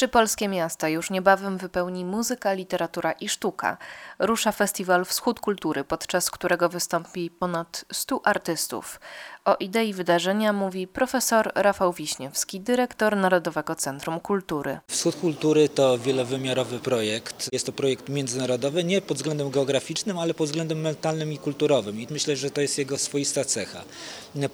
Trzy 0.00 0.08
polskie 0.08 0.48
miasta 0.48 0.88
już 0.88 1.10
niebawem 1.10 1.58
wypełni 1.58 2.04
muzyka, 2.04 2.52
literatura 2.52 3.12
i 3.12 3.28
sztuka. 3.28 3.76
Rusza 4.18 4.52
festiwal 4.52 5.04
Wschód 5.04 5.40
Kultury, 5.40 5.84
podczas 5.84 6.30
którego 6.30 6.68
wystąpi 6.68 7.30
ponad 7.30 7.84
100 7.92 8.26
artystów. 8.26 9.00
O 9.44 9.56
idei 9.56 9.94
wydarzenia 9.94 10.52
mówi 10.52 10.86
profesor 10.86 11.52
Rafał 11.54 11.92
Wiśniewski, 11.92 12.60
dyrektor 12.60 13.16
Narodowego 13.16 13.74
Centrum 13.74 14.20
Kultury. 14.20 14.78
Wschód 14.88 15.16
Kultury 15.16 15.68
to 15.68 15.98
wielowymiarowy 15.98 16.78
projekt. 16.78 17.48
Jest 17.52 17.66
to 17.66 17.72
projekt 17.72 18.08
międzynarodowy, 18.08 18.84
nie 18.84 19.00
pod 19.00 19.16
względem 19.16 19.50
geograficznym, 19.50 20.18
ale 20.18 20.34
pod 20.34 20.46
względem 20.46 20.80
mentalnym 20.80 21.32
i 21.32 21.38
kulturowym. 21.38 22.00
I 22.00 22.06
myślę, 22.10 22.36
że 22.36 22.50
to 22.50 22.60
jest 22.60 22.78
jego 22.78 22.98
swoista 22.98 23.44
cecha. 23.44 23.82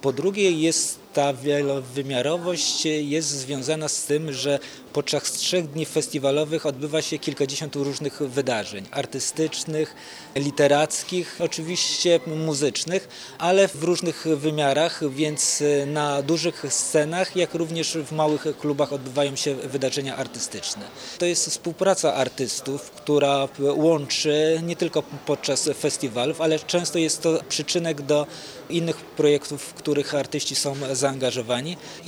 Po 0.01 0.13
drugie 0.13 0.51
jest 0.51 0.99
ta 1.17 1.33
wielowymiarowość 1.33 2.85
jest 2.85 3.27
związana 3.27 3.87
z 3.87 4.03
tym, 4.03 4.33
że 4.33 4.59
podczas 4.93 5.31
trzech 5.31 5.71
dni 5.71 5.85
festiwalowych 5.85 6.65
odbywa 6.65 7.01
się 7.01 7.19
kilkadziesiąt 7.19 7.75
różnych 7.75 8.19
wydarzeń 8.19 8.85
artystycznych, 8.91 9.95
literackich, 10.35 11.37
oczywiście 11.39 12.19
muzycznych, 12.45 13.07
ale 13.37 13.67
w 13.67 13.83
różnych 13.83 14.27
wymiarach, 14.35 15.11
więc 15.11 15.63
na 15.87 16.21
dużych 16.21 16.65
scenach, 16.69 17.35
jak 17.35 17.53
również 17.53 17.97
w 17.97 18.11
małych 18.11 18.47
klubach 18.59 18.93
odbywają 18.93 19.35
się 19.35 19.55
wydarzenia 19.55 20.15
artystyczne. 20.15 20.83
To 21.17 21.25
jest 21.25 21.49
współpraca 21.49 22.13
artystów, 22.13 22.91
która 22.91 23.47
łączy 23.59 24.61
nie 24.63 24.75
tylko 24.75 25.03
podczas 25.25 25.69
festiwalów, 25.79 26.41
ale 26.41 26.59
często 26.59 26.99
jest 26.99 27.21
to 27.21 27.39
przyczynek 27.49 28.01
do 28.01 28.27
innych 28.69 28.97
projektów, 28.97 29.61
w 29.61 29.73
których 29.73 30.15
artyści 30.15 30.55
są 30.55 30.75
zaangażowani. 30.93 31.06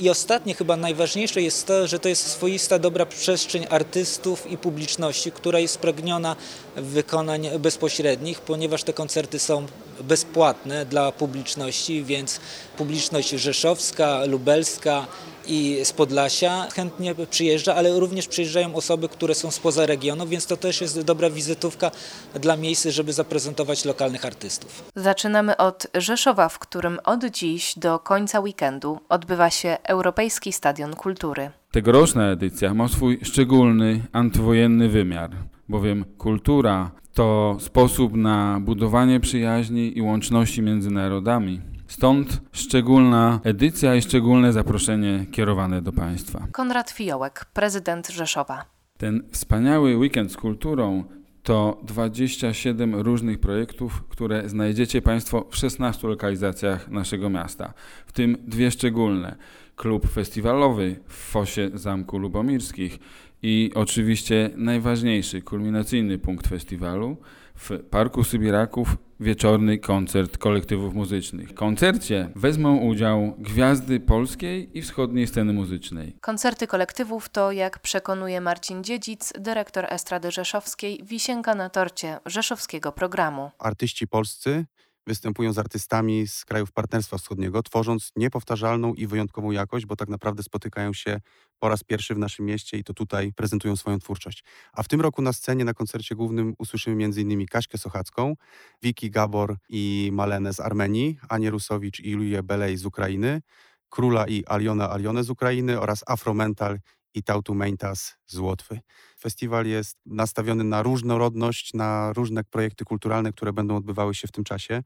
I 0.00 0.10
ostatnie, 0.10 0.54
chyba 0.54 0.76
najważniejsze 0.76 1.42
jest 1.42 1.66
to, 1.66 1.86
że 1.86 1.98
to 1.98 2.08
jest 2.08 2.26
swoista 2.26 2.78
dobra 2.78 3.06
przestrzeń 3.06 3.66
artystów 3.70 4.50
i 4.50 4.58
publiczności, 4.58 5.32
która 5.32 5.58
jest 5.58 5.74
spragniona 5.74 6.36
wykonań 6.76 7.48
bezpośrednich, 7.58 8.40
ponieważ 8.40 8.82
te 8.82 8.92
koncerty 8.92 9.38
są 9.38 9.66
bezpłatne 10.00 10.86
dla 10.86 11.12
publiczności, 11.12 12.04
więc 12.04 12.40
publiczność 12.76 13.30
rzeszowska, 13.30 14.24
lubelska, 14.24 15.06
i 15.46 15.80
z 15.84 15.92
Podlasia 15.92 16.68
chętnie 16.72 17.14
przyjeżdża, 17.30 17.74
ale 17.74 18.00
również 18.00 18.28
przyjeżdżają 18.28 18.74
osoby, 18.74 19.08
które 19.08 19.34
są 19.34 19.50
spoza 19.50 19.86
regionu, 19.86 20.26
więc 20.26 20.46
to 20.46 20.56
też 20.56 20.80
jest 20.80 21.00
dobra 21.00 21.30
wizytówka 21.30 21.90
dla 22.34 22.56
miejsc, 22.56 22.84
żeby 22.84 23.12
zaprezentować 23.12 23.84
lokalnych 23.84 24.24
artystów. 24.24 24.84
Zaczynamy 24.96 25.56
od 25.56 25.86
Rzeszowa, 25.94 26.48
w 26.48 26.58
którym 26.58 26.98
od 27.04 27.24
dziś 27.24 27.78
do 27.78 27.98
końca 27.98 28.40
weekendu 28.40 29.00
odbywa 29.08 29.50
się 29.50 29.76
Europejski 29.84 30.52
Stadion 30.52 30.96
Kultury. 30.96 31.50
Tegoroczna 31.70 32.30
edycja 32.30 32.74
ma 32.74 32.88
swój 32.88 33.20
szczególny 33.22 34.02
antywojenny 34.12 34.88
wymiar, 34.88 35.30
bowiem 35.68 36.04
kultura 36.18 36.90
to 37.14 37.56
sposób 37.60 38.14
na 38.14 38.60
budowanie 38.60 39.20
przyjaźni 39.20 39.98
i 39.98 40.02
łączności 40.02 40.62
między 40.62 40.90
narodami. 40.90 41.60
Stąd 41.90 42.40
szczególna 42.52 43.40
edycja 43.44 43.94
i 43.94 44.02
szczególne 44.02 44.52
zaproszenie 44.52 45.26
kierowane 45.32 45.82
do 45.82 45.92
Państwa. 45.92 46.46
Konrad 46.52 46.90
Fiołek, 46.90 47.44
prezydent 47.44 48.08
Rzeszowa. 48.08 48.64
Ten 48.98 49.22
wspaniały 49.32 49.96
weekend 49.96 50.32
z 50.32 50.36
kulturą 50.36 51.04
to 51.42 51.80
27 51.82 52.94
różnych 52.94 53.40
projektów, 53.40 54.04
które 54.08 54.48
znajdziecie 54.48 55.02
Państwo 55.02 55.46
w 55.50 55.56
16 55.56 56.08
lokalizacjach 56.08 56.88
naszego 56.88 57.30
miasta, 57.30 57.72
w 58.06 58.12
tym 58.12 58.36
dwie 58.46 58.70
szczególne. 58.70 59.36
Klub 59.76 60.10
festiwalowy 60.10 60.96
w 61.08 61.14
Fosie 61.14 61.70
Zamku 61.74 62.18
Lubomirskich 62.18 62.98
i 63.42 63.70
oczywiście 63.74 64.50
najważniejszy, 64.56 65.42
kulminacyjny 65.42 66.18
punkt 66.18 66.48
festiwalu 66.48 67.16
w 67.54 67.70
Parku 67.90 68.24
Sybiraków 68.24 68.96
wieczorny 69.20 69.78
koncert 69.78 70.38
kolektywów 70.38 70.94
muzycznych. 70.94 71.48
W 71.48 71.54
koncercie 71.54 72.28
wezmą 72.36 72.76
udział 72.76 73.34
gwiazdy 73.38 74.00
polskiej 74.00 74.78
i 74.78 74.82
wschodniej 74.82 75.26
sceny 75.26 75.52
muzycznej. 75.52 76.16
Koncerty 76.20 76.66
kolektywów 76.66 77.28
to, 77.28 77.52
jak 77.52 77.78
przekonuje 77.78 78.40
Marcin 78.40 78.84
Dziedzic, 78.84 79.32
dyrektor 79.38 79.86
Estrady 79.88 80.30
Rzeszowskiej, 80.30 81.00
wisienka 81.04 81.54
na 81.54 81.70
torcie 81.70 82.18
rzeszowskiego 82.26 82.92
programu. 82.92 83.50
Artyści 83.58 84.08
polscy 84.08 84.64
występują 85.06 85.52
z 85.52 85.58
artystami 85.58 86.26
z 86.26 86.44
krajów 86.44 86.72
Partnerstwa 86.72 87.18
Wschodniego, 87.18 87.62
tworząc 87.62 88.12
niepowtarzalną 88.16 88.94
i 88.94 89.06
wyjątkową 89.06 89.50
jakość, 89.50 89.86
bo 89.86 89.96
tak 89.96 90.08
naprawdę 90.08 90.42
spotykają 90.42 90.92
się 90.92 91.20
po 91.58 91.68
raz 91.68 91.84
pierwszy 91.84 92.14
w 92.14 92.18
naszym 92.18 92.46
mieście 92.46 92.78
i 92.78 92.84
to 92.84 92.94
tutaj 92.94 93.32
prezentują 93.32 93.76
swoją 93.76 93.98
twórczość. 93.98 94.44
A 94.72 94.82
w 94.82 94.88
tym 94.88 95.00
roku 95.00 95.22
na 95.22 95.32
scenie, 95.32 95.64
na 95.64 95.74
koncercie 95.74 96.14
głównym 96.14 96.54
usłyszymy 96.58 97.04
m.in. 97.04 97.46
Kaśkę 97.46 97.78
Sochacką, 97.78 98.34
Wiki 98.82 99.10
Gabor 99.10 99.56
i 99.68 100.10
Malenę 100.12 100.52
z 100.52 100.60
Armenii, 100.60 101.18
Anię 101.28 101.50
Rusowicz 101.50 102.00
i 102.00 102.10
Julię 102.10 102.42
Belej 102.42 102.76
z 102.76 102.86
Ukrainy, 102.86 103.40
Króla 103.88 104.26
i 104.26 104.44
Aliona 104.46 104.90
Alionę 104.90 105.24
z 105.24 105.30
Ukrainy 105.30 105.80
oraz 105.80 106.04
Afromental 106.06 106.78
i 107.14 107.22
Tautu 107.22 107.54
Meintas 107.54 108.16
z 108.26 108.38
Łotwy. 108.38 108.80
Festiwal 109.20 109.66
jest 109.66 109.96
nastawiony 110.06 110.64
na 110.64 110.82
różnorodność, 110.82 111.74
na 111.74 112.12
różne 112.12 112.44
projekty 112.44 112.84
kulturalne, 112.84 113.32
które 113.32 113.52
będą 113.52 113.76
odbywały 113.76 114.14
się 114.14 114.28
w 114.28 114.32
tym 114.32 114.44
czasie. 114.44 114.82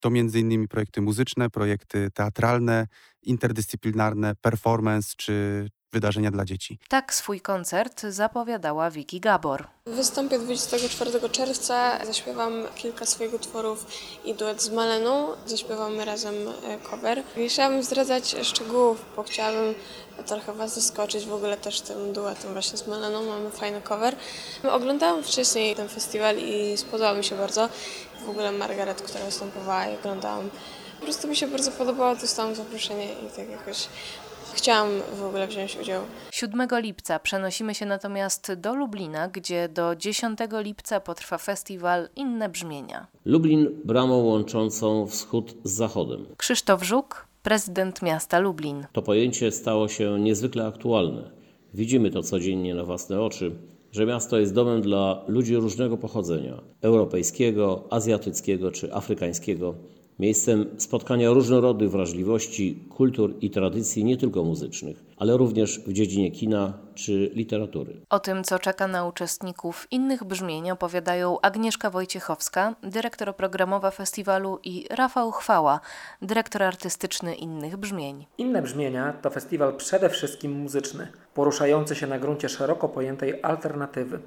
To 0.00 0.10
innymi 0.38 0.68
projekty 0.68 1.00
muzyczne, 1.00 1.50
projekty 1.50 2.10
teatralne, 2.14 2.86
interdyscyplinarne, 3.22 4.34
performance 4.34 5.14
czy, 5.16 5.68
wydarzenia 5.92 6.30
dla 6.30 6.44
dzieci. 6.44 6.78
Tak 6.88 7.14
swój 7.14 7.40
koncert 7.40 8.02
zapowiadała 8.02 8.90
Wiki 8.90 9.20
Gabor. 9.20 9.66
Wystąpię 9.86 10.38
24 10.38 11.30
czerwca, 11.30 12.06
zaśpiewam 12.06 12.52
kilka 12.74 13.06
swoich 13.06 13.34
utworów 13.34 13.86
i 14.24 14.34
duet 14.34 14.62
z 14.62 14.70
Maleną. 14.70 15.28
Zaśpiewamy 15.46 16.04
razem 16.04 16.34
e, 16.64 16.78
cover. 16.78 17.22
Nie 17.36 17.48
chciałabym 17.48 17.82
zdradzać 17.82 18.36
szczegółów, 18.42 19.04
bo 19.16 19.22
chciałabym 19.22 19.74
trochę 20.26 20.52
Was 20.52 20.74
zaskoczyć 20.74 21.26
w 21.26 21.32
ogóle 21.32 21.56
też 21.56 21.80
tym 21.80 22.12
duetem 22.12 22.52
właśnie 22.52 22.78
z 22.78 22.86
Maleną. 22.86 23.24
Mamy 23.24 23.50
fajny 23.50 23.82
cover. 23.82 24.16
Oglądałam 24.70 25.22
wcześniej 25.22 25.76
ten 25.76 25.88
festiwal 25.88 26.36
i 26.38 26.76
spodobał 26.76 27.16
mi 27.16 27.24
się 27.24 27.36
bardzo. 27.36 27.68
W 28.26 28.28
ogóle 28.28 28.52
Margaret, 28.52 29.02
która 29.02 29.24
występowała 29.24 29.86
i 29.86 29.94
oglądałam. 29.94 30.50
Po 30.98 31.04
prostu 31.04 31.28
mi 31.28 31.36
się 31.36 31.46
bardzo 31.46 31.70
podobało, 31.70 32.16
dostałam 32.16 32.54
zaproszenie 32.54 33.12
i 33.12 33.36
tak 33.36 33.50
jakoś 33.50 33.88
chciałam 34.54 34.88
w 35.20 35.22
ogóle 35.22 35.46
wziąć 35.46 35.78
udział. 35.80 36.02
7 36.30 36.68
lipca 36.72 37.18
przenosimy 37.18 37.74
się 37.74 37.86
natomiast 37.86 38.54
do 38.54 38.74
Lublina, 38.74 39.28
gdzie 39.28 39.68
do 39.68 39.96
10 39.96 40.38
lipca 40.52 41.00
potrwa 41.00 41.38
festiwal 41.38 42.08
Inne 42.16 42.48
Brzmienia. 42.48 43.06
Lublin 43.24 43.68
bramą 43.84 44.16
łączącą 44.16 45.06
wschód 45.06 45.54
z 45.64 45.72
zachodem. 45.72 46.26
Krzysztof 46.36 46.82
Żuk, 46.82 47.26
prezydent 47.42 48.02
miasta 48.02 48.38
Lublin. 48.38 48.86
To 48.92 49.02
pojęcie 49.02 49.52
stało 49.52 49.88
się 49.88 50.20
niezwykle 50.20 50.66
aktualne. 50.66 51.30
Widzimy 51.74 52.10
to 52.10 52.22
codziennie 52.22 52.74
na 52.74 52.84
własne 52.84 53.20
oczy, 53.20 53.52
że 53.92 54.06
miasto 54.06 54.38
jest 54.38 54.54
domem 54.54 54.82
dla 54.82 55.24
ludzi 55.28 55.56
różnego 55.56 55.96
pochodzenia 55.96 56.60
europejskiego, 56.82 57.84
azjatyckiego 57.90 58.70
czy 58.70 58.94
afrykańskiego 58.94 59.74
miejscem 60.18 60.66
spotkania 60.78 61.30
różnorodnych 61.30 61.90
wrażliwości, 61.90 62.84
kultur 62.96 63.34
i 63.40 63.50
tradycji 63.50 64.04
nie 64.04 64.16
tylko 64.16 64.44
muzycznych, 64.44 65.04
ale 65.16 65.36
również 65.36 65.80
w 65.86 65.92
dziedzinie 65.92 66.30
kina 66.30 66.78
czy 66.94 67.30
literatury. 67.34 68.00
O 68.10 68.20
tym, 68.20 68.44
co 68.44 68.58
czeka 68.58 68.88
na 68.88 69.06
uczestników 69.06 69.86
innych 69.90 70.24
brzmień 70.24 70.70
opowiadają 70.70 71.40
Agnieszka 71.40 71.90
Wojciechowska, 71.90 72.74
dyrektor 72.82 73.36
programowa 73.36 73.90
festiwalu 73.90 74.58
i 74.64 74.86
Rafał 74.90 75.30
Chwała, 75.30 75.80
dyrektor 76.22 76.62
artystyczny 76.62 77.34
innych 77.34 77.76
brzmień. 77.76 78.26
Inne 78.38 78.62
brzmienia 78.62 79.12
to 79.12 79.30
festiwal 79.30 79.76
przede 79.76 80.10
wszystkim 80.10 80.52
muzyczny, 80.52 81.08
poruszający 81.34 81.94
się 81.94 82.06
na 82.06 82.18
gruncie 82.18 82.48
szeroko 82.48 82.88
pojętej 82.88 83.42
alternatywy. 83.42 84.18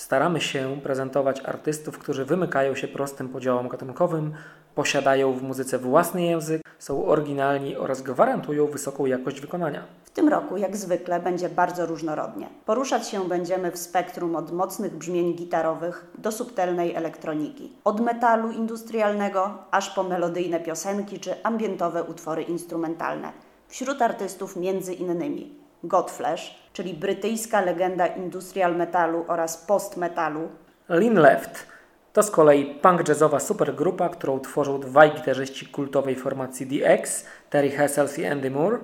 Staramy 0.00 0.40
się 0.40 0.80
prezentować 0.82 1.40
artystów, 1.40 1.98
którzy 1.98 2.24
wymykają 2.24 2.74
się 2.74 2.88
prostym 2.88 3.28
podziałom 3.28 3.68
gatunkowym, 3.68 4.32
posiadają 4.74 5.32
w 5.32 5.42
muzyce 5.42 5.78
własny 5.78 6.22
język, 6.22 6.62
są 6.78 7.06
oryginalni 7.06 7.76
oraz 7.76 8.02
gwarantują 8.02 8.66
wysoką 8.66 9.06
jakość 9.06 9.40
wykonania. 9.40 9.84
W 10.04 10.10
tym 10.10 10.28
roku, 10.28 10.56
jak 10.56 10.76
zwykle, 10.76 11.20
będzie 11.20 11.48
bardzo 11.48 11.86
różnorodnie. 11.86 12.48
Poruszać 12.66 13.08
się 13.08 13.28
będziemy 13.28 13.70
w 13.72 13.78
spektrum 13.78 14.36
od 14.36 14.52
mocnych 14.52 14.96
brzmień 14.96 15.34
gitarowych 15.34 16.06
do 16.18 16.32
subtelnej 16.32 16.94
elektroniki. 16.94 17.72
Od 17.84 18.00
metalu 18.00 18.50
industrialnego 18.50 19.58
aż 19.70 19.90
po 19.90 20.02
melodyjne 20.02 20.60
piosenki 20.60 21.20
czy 21.20 21.42
ambientowe 21.42 22.04
utwory 22.04 22.42
instrumentalne. 22.42 23.32
Wśród 23.68 24.02
artystów 24.02 24.56
między 24.56 24.94
innymi 24.94 25.59
Godflesh, 25.84 26.54
czyli 26.72 26.94
brytyjska 26.94 27.60
legenda 27.60 28.06
industrial 28.06 28.76
metalu 28.76 29.24
oraz 29.28 29.56
post 29.56 29.96
metalu. 29.96 30.48
Lin 30.88 31.14
Left, 31.14 31.66
To 32.12 32.22
z 32.22 32.30
kolei 32.30 32.74
punk 32.82 33.08
jazzowa 33.08 33.40
supergrupa, 33.40 34.08
którą 34.08 34.40
tworzą 34.40 34.80
dwaj 34.80 35.14
gitarzyści 35.14 35.66
kultowej 35.66 36.16
formacji 36.16 36.66
The 36.66 36.86
X, 36.86 37.24
Terry 37.50 37.70
Hessels 37.70 38.18
i 38.18 38.26
Andy 38.26 38.50
Moore, 38.50 38.78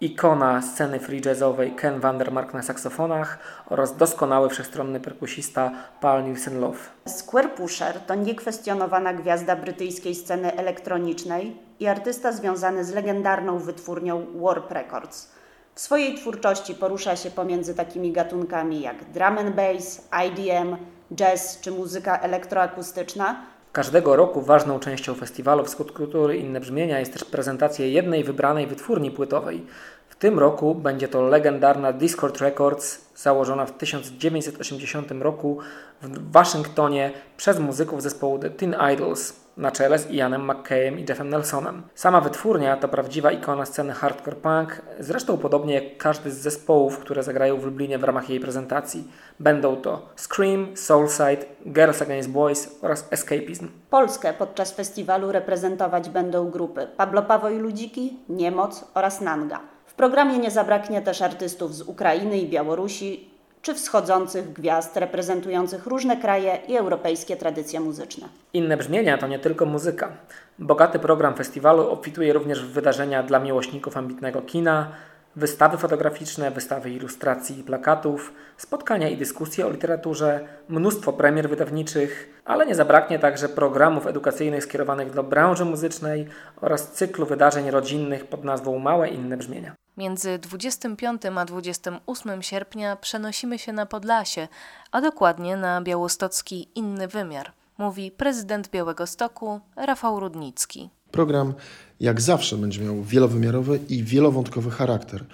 ikona 0.00 0.62
sceny 0.62 0.98
free 1.00 1.20
jazzowej 1.24 1.72
Ken 1.72 2.00
Vandermark 2.00 2.54
na 2.54 2.62
saksofonach 2.62 3.38
oraz 3.66 3.96
doskonały 3.96 4.48
wszechstronny 4.48 5.00
perkusista 5.00 5.70
Paul 6.00 6.24
Nielsen 6.24 6.60
Love. 6.60 6.78
Square 7.06 7.48
Pusher 7.48 8.00
to 8.00 8.14
niekwestionowana 8.14 9.12
gwiazda 9.14 9.56
brytyjskiej 9.56 10.14
sceny 10.14 10.56
elektronicznej 10.56 11.56
i 11.80 11.86
artysta 11.86 12.32
związany 12.32 12.84
z 12.84 12.94
legendarną 12.94 13.58
wytwórnią 13.58 14.26
Warp 14.34 14.72
Records. 14.72 15.32
W 15.74 15.80
swojej 15.80 16.14
twórczości 16.14 16.74
porusza 16.74 17.16
się 17.16 17.30
pomiędzy 17.30 17.74
takimi 17.74 18.12
gatunkami 18.12 18.80
jak 18.80 19.04
drum 19.10 19.38
and 19.38 19.54
bass, 19.54 20.08
IDM, 20.26 20.76
jazz 21.14 21.60
czy 21.60 21.70
muzyka 21.70 22.18
elektroakustyczna. 22.18 23.46
Każdego 23.72 24.16
roku 24.16 24.42
ważną 24.42 24.80
częścią 24.80 25.14
festiwalu 25.14 25.64
Wschód 25.64 25.92
Kultury 25.92 26.36
Inne 26.36 26.60
Brzmienia 26.60 27.00
jest 27.00 27.12
też 27.12 27.24
prezentacja 27.24 27.86
jednej 27.86 28.24
wybranej 28.24 28.66
wytwórni 28.66 29.10
płytowej. 29.10 29.66
W 30.08 30.16
tym 30.16 30.38
roku 30.38 30.74
będzie 30.74 31.08
to 31.08 31.22
legendarna 31.22 31.92
Discord 31.92 32.40
Records, 32.40 33.00
założona 33.16 33.66
w 33.66 33.72
1980 33.72 35.10
roku 35.20 35.58
w 36.02 36.32
Waszyngtonie 36.32 37.12
przez 37.36 37.58
muzyków 37.58 38.02
zespołu 38.02 38.38
The 38.38 38.50
Teen 38.50 38.76
Idols 38.92 39.41
na 39.56 39.70
czele 39.70 39.98
z 39.98 40.10
Ianem 40.10 40.50
McKayem 40.50 40.98
i 40.98 41.04
Jeffem 41.08 41.28
Nelsonem. 41.28 41.82
Sama 41.94 42.20
wytwórnia 42.20 42.76
to 42.76 42.88
prawdziwa 42.88 43.32
ikona 43.32 43.66
sceny 43.66 43.92
hardcore 43.92 44.36
punk, 44.36 44.82
zresztą 45.00 45.38
podobnie 45.38 45.74
jak 45.74 45.96
każdy 45.96 46.30
z 46.30 46.38
zespołów, 46.38 46.98
które 46.98 47.22
zagrają 47.22 47.56
w 47.56 47.64
Lublinie 47.64 47.98
w 47.98 48.04
ramach 48.04 48.30
jej 48.30 48.40
prezentacji. 48.40 49.10
Będą 49.40 49.76
to 49.76 50.08
Scream, 50.16 50.76
Soulside, 50.76 51.44
Girls 51.66 52.02
Against 52.02 52.30
Boys 52.30 52.78
oraz 52.82 53.08
Escapism. 53.10 53.68
Polskę 53.90 54.32
podczas 54.32 54.72
festiwalu 54.72 55.32
reprezentować 55.32 56.10
będą 56.10 56.50
grupy 56.50 56.86
Pablo 56.96 57.22
Pawo 57.22 57.50
i 57.50 57.58
Ludziki, 57.58 58.16
Niemoc 58.28 58.84
oraz 58.94 59.20
Nanga. 59.20 59.60
W 59.86 59.94
programie 59.94 60.38
nie 60.38 60.50
zabraknie 60.50 61.02
też 61.02 61.22
artystów 61.22 61.74
z 61.74 61.82
Ukrainy 61.82 62.38
i 62.38 62.48
Białorusi, 62.48 63.31
czy 63.62 63.74
wschodzących 63.74 64.52
gwiazd 64.52 64.96
reprezentujących 64.96 65.86
różne 65.86 66.16
kraje 66.16 66.58
i 66.68 66.76
europejskie 66.76 67.36
tradycje 67.36 67.80
muzyczne. 67.80 68.28
Inne 68.52 68.76
brzmienia 68.76 69.18
to 69.18 69.26
nie 69.26 69.38
tylko 69.38 69.66
muzyka. 69.66 70.12
Bogaty 70.58 70.98
program 70.98 71.34
festiwalu 71.34 71.90
obfituje 71.90 72.32
również 72.32 72.64
w 72.64 72.72
wydarzenia 72.72 73.22
dla 73.22 73.38
miłośników 73.38 73.96
ambitnego 73.96 74.42
kina, 74.42 74.92
wystawy 75.36 75.78
fotograficzne, 75.78 76.50
wystawy 76.50 76.90
ilustracji 76.90 77.58
i 77.58 77.62
plakatów, 77.62 78.32
spotkania 78.56 79.08
i 79.08 79.16
dyskusje 79.16 79.66
o 79.66 79.70
literaturze, 79.70 80.40
mnóstwo 80.68 81.12
premier 81.12 81.48
wydawniczych, 81.48 82.40
ale 82.44 82.66
nie 82.66 82.74
zabraknie 82.74 83.18
także 83.18 83.48
programów 83.48 84.06
edukacyjnych 84.06 84.64
skierowanych 84.64 85.10
do 85.10 85.22
branży 85.22 85.64
muzycznej 85.64 86.26
oraz 86.60 86.92
cyklu 86.92 87.26
wydarzeń 87.26 87.70
rodzinnych 87.70 88.26
pod 88.26 88.44
nazwą 88.44 88.78
Małe 88.78 89.08
Inne 89.08 89.36
Brzmienia. 89.36 89.74
Między 89.96 90.38
25 90.38 91.22
a 91.36 91.44
28 91.44 92.42
sierpnia 92.42 92.96
przenosimy 92.96 93.58
się 93.58 93.72
na 93.72 93.86
Podlasie, 93.86 94.48
a 94.92 95.00
dokładnie 95.00 95.56
na 95.56 95.82
białostocki 95.82 96.68
inny 96.74 97.08
wymiar, 97.08 97.52
mówi 97.78 98.10
prezydent 98.10 98.70
Białego 98.70 99.06
Stoku 99.06 99.60
Rafał 99.76 100.20
Rudnicki. 100.20 100.90
Program 101.10 101.54
jak 102.00 102.20
zawsze 102.20 102.56
będzie 102.56 102.80
miał 102.80 103.02
wielowymiarowy 103.02 103.80
i 103.88 104.04
wielowątkowy 104.04 104.70
charakter, 104.70 105.24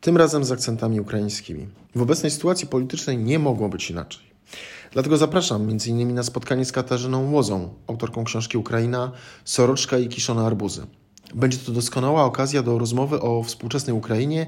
tym 0.00 0.16
razem 0.16 0.44
z 0.44 0.52
akcentami 0.52 1.00
ukraińskimi. 1.00 1.68
W 1.94 2.02
obecnej 2.02 2.30
sytuacji 2.30 2.68
politycznej 2.68 3.18
nie 3.18 3.38
mogło 3.38 3.68
być 3.68 3.90
inaczej. 3.90 4.22
Dlatego 4.92 5.16
zapraszam 5.16 5.62
m.in. 5.62 6.14
na 6.14 6.22
spotkanie 6.22 6.64
z 6.64 6.72
Katarzyną 6.72 7.32
Łozą, 7.32 7.74
autorką 7.86 8.24
książki 8.24 8.58
Ukraina, 8.58 9.12
Soroczka 9.44 9.98
i 9.98 10.08
Kiszone 10.08 10.46
Arbuzy. 10.46 10.86
Będzie 11.34 11.58
to 11.58 11.72
doskonała 11.72 12.24
okazja 12.24 12.62
do 12.62 12.78
rozmowy 12.78 13.20
o 13.20 13.42
współczesnej 13.42 13.96
Ukrainie 13.96 14.46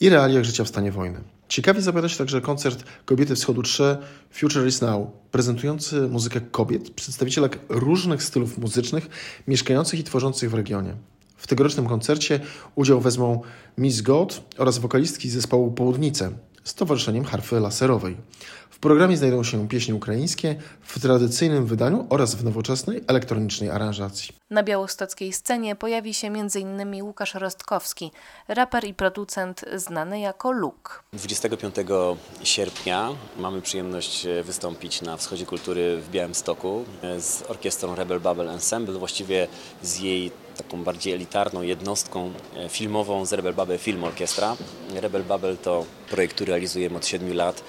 i 0.00 0.08
realiach 0.08 0.44
życia 0.44 0.64
w 0.64 0.68
stanie 0.68 0.92
wojny. 0.92 1.20
Ciekawie 1.48 1.80
zapowiada 1.80 2.08
się 2.08 2.18
także 2.18 2.40
koncert 2.40 2.84
Kobiety 3.04 3.34
Wschodu 3.34 3.62
3 3.62 3.96
Future 4.30 4.66
is 4.66 4.80
Now, 4.80 5.06
prezentujący 5.30 6.00
muzykę 6.00 6.40
kobiet, 6.40 6.90
przedstawicielek 6.90 7.58
różnych 7.68 8.22
stylów 8.22 8.58
muzycznych, 8.58 9.08
mieszkających 9.48 10.00
i 10.00 10.04
tworzących 10.04 10.50
w 10.50 10.54
regionie. 10.54 10.94
W 11.36 11.46
tegorocznym 11.46 11.86
koncercie 11.86 12.40
udział 12.74 13.00
wezmą 13.00 13.40
Miss 13.78 14.00
God 14.00 14.42
oraz 14.58 14.78
wokalistki 14.78 15.30
zespołu 15.30 15.72
Południce 15.72 16.30
z 16.64 16.74
towarzyszeniem 16.74 17.24
harfy 17.24 17.60
laserowej. 17.60 18.16
W 18.76 18.78
programie 18.78 19.16
znajdą 19.16 19.44
się 19.44 19.68
pieśni 19.68 19.94
ukraińskie 19.94 20.56
w 20.82 21.00
tradycyjnym 21.00 21.66
wydaniu 21.66 22.06
oraz 22.10 22.34
w 22.34 22.44
nowoczesnej 22.44 23.04
elektronicznej 23.06 23.70
aranżacji. 23.70 24.34
Na 24.50 24.62
białostockiej 24.62 25.32
scenie 25.32 25.76
pojawi 25.76 26.14
się 26.14 26.26
m.in. 26.26 27.02
Łukasz 27.02 27.34
Rostkowski, 27.34 28.10
raper 28.48 28.84
i 28.84 28.94
producent 28.94 29.64
znany 29.76 30.20
jako 30.20 30.52
Luke. 30.52 30.92
25 31.12 31.74
sierpnia 32.42 33.10
mamy 33.38 33.62
przyjemność 33.62 34.26
wystąpić 34.44 35.02
na 35.02 35.16
Wschodzie 35.16 35.46
Kultury 35.46 36.00
w 36.00 36.10
Białymstoku 36.10 36.84
z 37.18 37.42
orkiestrą 37.50 37.94
Rebel 37.94 38.20
Bubble 38.20 38.52
Ensemble, 38.52 38.98
właściwie 38.98 39.48
z 39.82 39.98
jej 39.98 40.30
taką 40.56 40.84
bardziej 40.84 41.12
elitarną 41.12 41.62
jednostką 41.62 42.32
filmową 42.68 43.24
z 43.24 43.32
Rebel 43.32 43.54
Bubble 43.54 43.78
Film 43.78 44.04
Orkiestra. 44.04 44.56
Rebel 44.94 45.24
Bubble 45.24 45.56
to 45.56 45.84
projekt, 46.10 46.34
który 46.34 46.50
realizujemy 46.50 46.96
od 46.96 47.06
7 47.06 47.34
lat 47.34 47.64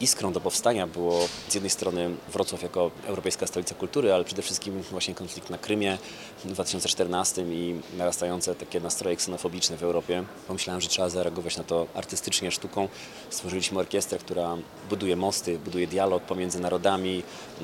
iskrą 0.00 0.32
do 0.32 0.40
powstania 0.40 0.86
było 0.86 1.28
z 1.48 1.54
jednej 1.54 1.70
strony 1.70 2.10
Wrocław 2.32 2.62
jako 2.62 2.90
Europejska 3.06 3.46
Stolica 3.46 3.74
Kultury, 3.74 4.12
ale 4.12 4.24
przede 4.24 4.42
wszystkim 4.42 4.82
właśnie 4.82 5.14
konflikt 5.14 5.50
na 5.50 5.58
Krymie 5.58 5.98
w 6.44 6.52
2014 6.52 7.42
i 7.42 7.80
narastające 7.96 8.54
takie 8.54 8.80
nastroje 8.80 9.16
ksenofobiczne 9.16 9.76
w 9.76 9.82
Europie. 9.82 10.24
Pomyślałem, 10.46 10.80
że 10.80 10.88
trzeba 10.88 11.08
zareagować 11.08 11.56
na 11.56 11.64
to 11.64 11.86
artystycznie, 11.94 12.50
sztuką. 12.50 12.88
Stworzyliśmy 13.30 13.78
orkiestrę, 13.78 14.18
która 14.18 14.56
buduje 14.88 15.16
mosty, 15.16 15.58
buduje 15.58 15.86
dialog 15.86 16.22
pomiędzy 16.22 16.60
narodami, 16.60 17.22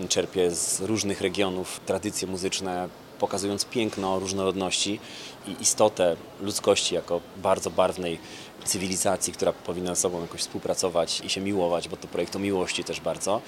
czerpie 0.08 0.50
z 0.50 0.80
różnych 0.80 1.20
regionów 1.20 1.80
tradycje 1.86 2.28
muzyczne, 2.28 2.88
pokazując 3.18 3.64
piękno 3.64 4.18
różnorodności 4.18 5.00
i 5.48 5.56
istotę 5.60 6.16
ludzkości 6.40 6.94
jako 6.94 7.20
bardzo 7.36 7.70
barwnej 7.70 8.18
cywilizacji, 8.64 9.32
która 9.32 9.52
powinna 9.52 9.94
ze 9.94 10.00
sobą 10.00 10.20
jakoś 10.20 10.40
współpracować 10.40 11.20
i 11.20 11.30
się 11.30 11.40
miłować, 11.40 11.88
bo 11.88 11.96
to 11.96 12.08
projekt 12.08 12.36
o 12.36 12.38
miłości 12.38 12.84
też 12.84 13.00
bardzo. 13.00 13.40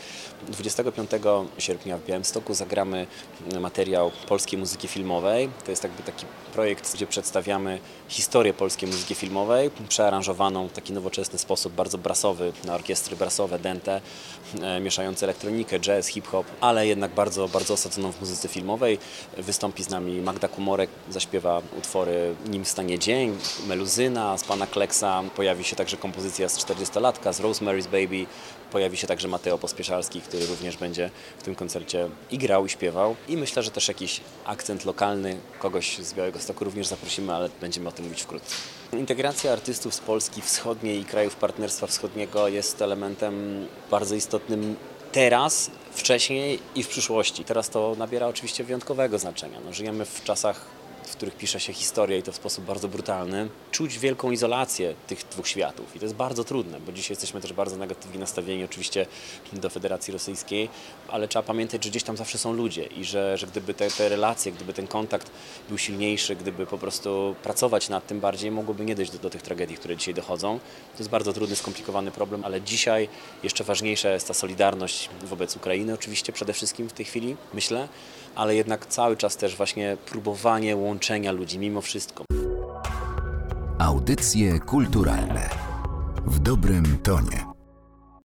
25 0.49 1.11
sierpnia 1.59 1.99
w 1.99 2.05
Białymstoku 2.05 2.55
zagramy 2.55 3.07
materiał 3.61 4.11
polskiej 4.29 4.59
muzyki 4.59 4.89
filmowej. 4.89 5.49
To 5.65 5.71
jest 5.71 5.83
jakby 5.83 6.03
taki 6.03 6.27
projekt, 6.53 6.95
gdzie 6.95 7.07
przedstawiamy 7.07 7.79
historię 8.09 8.55
polskiej 8.55 8.89
muzyki 8.89 9.15
filmowej, 9.15 9.71
przearanżowaną 9.89 10.69
w 10.69 10.73
taki 10.73 10.93
nowoczesny 10.93 11.39
sposób, 11.39 11.73
bardzo 11.73 11.99
brasowy, 11.99 12.53
na 12.65 12.75
orkiestry 12.75 13.17
brasowe, 13.17 13.59
dente, 13.59 14.01
mieszające 14.81 15.27
elektronikę, 15.27 15.81
jazz, 15.81 16.07
hip-hop, 16.07 16.47
ale 16.61 16.87
jednak 16.87 17.11
bardzo, 17.11 17.49
bardzo 17.49 17.75
osadzoną 17.75 18.13
w 18.13 18.21
muzyce 18.21 18.49
filmowej. 18.49 18.99
Z 19.79 19.89
nami 19.89 20.21
Magda 20.21 20.49
Kumorek, 20.49 20.91
zaśpiewa 21.11 21.63
utwory 21.79 22.35
Nim 22.49 22.65
stanie 22.65 22.99
dzień, 22.99 23.39
Meluzyna 23.67 24.39
z 24.39 24.45
pana 24.45 24.67
Kleksa, 24.67 25.23
pojawi 25.37 25.65
się 25.65 25.77
także 25.77 25.97
kompozycja 25.97 26.49
z 26.49 26.59
40-latka, 26.59 27.33
z 27.33 27.41
Rosemary's 27.41 27.87
Baby, 27.87 28.27
pojawi 28.73 28.97
się 28.97 29.07
także 29.07 29.29
Mateo 29.29 29.59
Pospieszalski, 29.59 30.21
który 30.21 30.47
również 30.47 30.77
będzie 30.77 31.11
w 31.39 31.43
tym 31.43 31.55
koncercie 31.55 32.09
i 32.31 32.39
grał, 32.39 32.67
i 32.67 32.69
śpiewał. 32.69 33.17
I 33.29 33.37
myślę, 33.37 33.63
że 33.63 33.71
też 33.71 33.89
jakiś 33.89 34.21
akcent 34.45 34.85
lokalny, 34.85 35.37
kogoś 35.59 35.99
z 35.99 36.15
Białego 36.15 36.39
Stoku 36.39 36.65
również 36.65 36.87
zaprosimy, 36.87 37.35
ale 37.35 37.49
będziemy 37.61 37.89
o 37.89 37.93
tym 37.93 38.05
mówić 38.05 38.23
wkrótce. 38.23 38.55
Integracja 38.93 39.53
artystów 39.53 39.95
z 39.95 40.01
Polski 40.01 40.43
Wschodniej 40.43 41.01
i 41.01 41.05
krajów 41.05 41.37
Partnerstwa 41.37 41.87
Wschodniego 41.87 42.49
jest 42.49 42.83
elementem 42.83 43.67
bardzo 43.91 44.15
istotnym 44.15 44.77
teraz, 45.19 45.71
wcześniej 45.93 46.59
i 46.75 46.83
w 46.83 46.89
przyszłości. 46.89 47.45
Teraz 47.45 47.71
to 47.71 47.95
nabiera 47.99 48.27
oczywiście 48.27 48.65
wyjątkowego 48.65 49.19
znaczenia. 49.19 49.59
No, 49.65 49.73
żyjemy 49.73 50.05
w 50.05 50.25
czasach 50.25 50.65
w 51.09 51.17
których 51.17 51.37
pisze 51.37 51.61
się 51.61 51.73
historię 51.73 52.19
i 52.19 52.23
to 52.23 52.33
w 52.33 52.37
sposób 52.37 52.65
bardzo 52.65 52.89
brutalny, 52.89 53.49
czuć 53.71 53.99
wielką 53.99 54.31
izolację 54.31 54.95
tych 55.07 55.25
dwóch 55.31 55.49
światów. 55.49 55.97
I 55.97 55.99
to 55.99 56.05
jest 56.05 56.15
bardzo 56.15 56.45
trudne, 56.45 56.81
bo 56.81 56.93
dzisiaj 56.93 57.13
jesteśmy 57.13 57.41
też 57.41 57.53
bardzo 57.53 57.77
negatywnie 57.77 58.21
nastawieni 58.21 58.65
oczywiście 58.65 59.07
do 59.53 59.71
Federacji 59.71 60.13
Rosyjskiej, 60.13 60.69
ale 61.09 61.29
trzeba 61.29 61.43
pamiętać, 61.43 61.85
że 61.85 61.91
gdzieś 61.91 62.03
tam 62.03 62.17
zawsze 62.17 62.39
są 62.39 62.53
ludzie 62.53 62.85
i 62.85 63.05
że, 63.05 63.39
że 63.39 63.47
gdyby 63.47 63.75
te, 63.75 63.91
te 63.91 64.09
relacje, 64.09 64.53
gdyby 64.53 64.73
ten 64.73 64.87
kontakt 64.87 65.31
był 65.69 65.79
silniejszy, 65.79 66.37
gdyby 66.37 66.67
po 66.67 66.79
prostu 66.79 67.35
pracować 67.43 67.89
nad 67.89 68.07
tym 68.07 68.21
bardziej, 68.21 68.51
mogłoby 68.51 68.85
nie 68.85 68.95
dojść 68.95 69.13
do, 69.13 69.19
do 69.19 69.31
tych 69.31 69.43
tragedii, 69.43 69.77
które 69.77 69.97
dzisiaj 69.97 70.15
dochodzą. 70.15 70.59
To 70.93 70.99
jest 70.99 71.11
bardzo 71.11 71.33
trudny, 71.33 71.57
skomplikowany 71.57 72.11
problem, 72.11 72.45
ale 72.45 72.63
dzisiaj 72.63 73.09
jeszcze 73.43 73.65
ważniejsza 73.65 74.11
jest 74.11 74.29
ta 74.29 74.35
solidarność 74.35 75.11
wobec 75.23 75.57
Ukrainy 75.57 75.95
oczywiście 75.95 76.33
przede 76.33 76.53
wszystkim 76.53 76.89
w 76.89 76.93
tej 76.93 77.07
chwili, 77.07 77.37
myślę, 77.55 77.89
ale 78.35 78.55
jednak 78.55 78.87
cały 78.87 79.17
czas 79.17 79.37
też 79.37 79.57
właśnie 79.57 79.97
próbowanie 80.07 80.77
łączenia 80.99 81.33
ludzi 81.33 81.59
mimo 81.59 81.81
wszystko. 81.81 82.25
Audycje 83.79 84.61
kulturalne 84.61 85.51
w 86.27 86.39
dobrym 86.39 86.99
tonie. 87.03 87.58